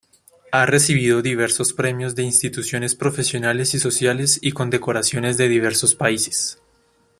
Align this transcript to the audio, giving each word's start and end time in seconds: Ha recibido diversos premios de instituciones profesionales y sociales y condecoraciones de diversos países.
Ha 0.51 0.65
recibido 0.65 1.21
diversos 1.21 1.73
premios 1.73 2.15
de 2.15 2.23
instituciones 2.23 2.95
profesionales 2.95 3.75
y 3.75 3.79
sociales 3.79 4.39
y 4.41 4.51
condecoraciones 4.51 5.37
de 5.37 5.47
diversos 5.47 5.93
países. 5.93 6.59